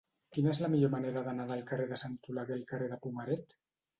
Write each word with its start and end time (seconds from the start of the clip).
Quina 0.35 0.49
és 0.53 0.61
la 0.63 0.69
millor 0.75 0.89
manera 0.93 1.23
d'anar 1.27 1.43
del 1.51 1.61
carrer 1.71 1.85
de 1.91 2.01
Sant 2.03 2.17
Oleguer 2.33 2.57
al 2.57 2.65
carrer 2.73 2.87
de 2.95 3.01
Pomaret? 3.05 3.57